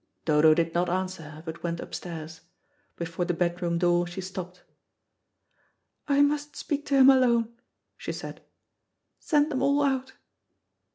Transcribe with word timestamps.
Dodo 0.25 0.55
did 0.55 0.73
not 0.73 0.89
answer 0.89 1.21
her, 1.21 1.43
but 1.45 1.61
went 1.61 1.79
upstairs. 1.79 2.41
Before 2.95 3.23
the 3.23 3.35
bedroom 3.35 3.77
door 3.77 4.07
she 4.07 4.19
stopped. 4.19 4.63
"I 6.07 6.23
must 6.23 6.55
speak 6.55 6.87
to 6.87 6.95
him 6.95 7.11
alone," 7.11 7.53
she 7.97 8.11
said. 8.11 8.41
"Send 9.19 9.51
them 9.51 9.61
all 9.61 9.83
out." 9.83 10.13